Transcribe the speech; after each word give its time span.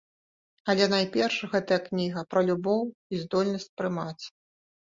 Але 0.71 0.87
найперш 0.93 1.35
гэтая 1.51 1.77
кніга 1.87 2.23
пра 2.31 2.41
любоў 2.49 2.81
і 3.13 3.23
здольнасць 3.25 3.73
прымаць. 3.83 4.23